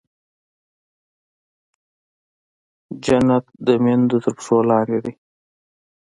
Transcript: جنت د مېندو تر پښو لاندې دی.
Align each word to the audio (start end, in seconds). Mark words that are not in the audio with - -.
جنت 3.03 3.45
د 3.65 3.67
مېندو 3.83 4.17
تر 4.23 4.31
پښو 4.37 4.57
لاندې 4.69 4.99
دی. 5.03 5.13